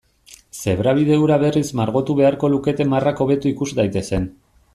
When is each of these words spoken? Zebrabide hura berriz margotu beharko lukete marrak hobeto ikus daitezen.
Zebrabide 0.61 1.19
hura 1.23 1.37
berriz 1.43 1.63
margotu 1.81 2.15
beharko 2.21 2.49
lukete 2.55 2.89
marrak 2.95 3.23
hobeto 3.27 3.53
ikus 3.53 3.71
daitezen. 3.83 4.29